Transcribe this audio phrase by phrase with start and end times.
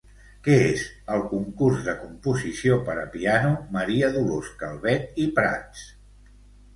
[0.45, 0.83] Què és
[1.15, 5.85] el "Concurs de Composició per a Piano Maria Dolors Calvet i Prats"?